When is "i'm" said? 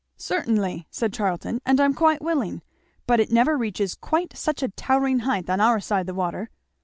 1.79-1.93